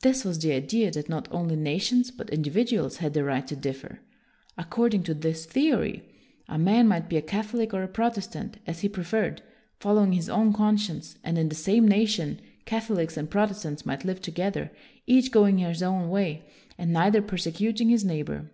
[0.00, 4.00] This was the idea that not only nations but individuals had the right to differ.
[4.58, 6.02] According to this theory
[6.48, 9.42] a man might be a Catholic or a Protestant as he preferred,
[9.78, 14.72] following his own conscience; and in the same nation, Catholics and Protestants might live together,
[15.06, 16.42] each going his own way,
[16.76, 18.50] and neither persecuting his neighbor.